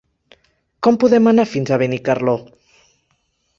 Com 0.87 0.97
podem 1.03 1.29
anar 1.33 1.45
fins 1.53 1.71
a 1.71 1.79
Benicarló? 1.83 2.37